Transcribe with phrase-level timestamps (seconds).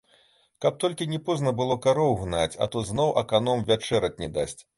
[0.63, 4.59] Каб толькі не позна было кароў гнаць, а то зноў аканом вячэраць не дасць.